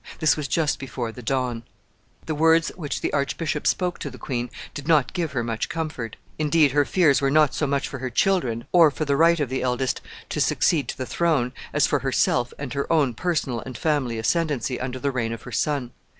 This 0.17 0.35
was 0.35 0.47
just 0.47 0.79
before 0.79 1.11
the 1.11 1.21
dawn. 1.21 1.61
The 2.25 2.33
words 2.33 2.71
which 2.75 3.01
the 3.01 3.13
archbishop 3.13 3.67
spoke 3.67 3.99
to 3.99 4.09
the 4.09 4.17
queen 4.17 4.49
did 4.73 4.87
not 4.87 5.13
give 5.13 5.33
her 5.33 5.43
much 5.43 5.69
comfort. 5.69 6.15
Indeed, 6.39 6.71
her 6.71 6.85
fears 6.85 7.21
were 7.21 7.29
not 7.29 7.53
so 7.53 7.67
much 7.67 7.87
for 7.87 7.99
her 7.99 8.09
children, 8.09 8.65
or 8.71 8.89
for 8.89 9.05
the 9.05 9.15
right 9.15 9.39
of 9.39 9.49
the 9.49 9.61
eldest 9.61 10.01
to 10.29 10.41
succeed 10.41 10.87
to 10.87 10.97
the 10.97 11.05
throne, 11.05 11.53
as 11.71 11.85
for 11.85 11.99
herself 11.99 12.51
and 12.57 12.73
her 12.73 12.91
own 12.91 13.13
personal 13.13 13.59
and 13.59 13.77
family 13.77 14.17
ascendency 14.17 14.79
under 14.79 14.97
the 14.97 15.11
reign 15.11 15.33
of 15.33 15.43
her 15.43 15.51
son. 15.51 15.91